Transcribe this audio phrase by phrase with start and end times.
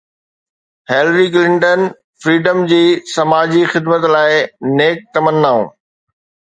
[0.91, 1.81] Hillary Clinton
[2.25, 2.81] freedom جي
[3.13, 4.43] سماجي خدمت لاءِ
[4.81, 5.67] نيڪ تمنائون